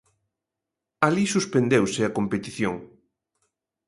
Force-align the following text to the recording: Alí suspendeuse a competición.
Alí 1.07 1.25
suspendeuse 1.27 2.01
a 2.03 2.13
competición. 2.17 2.75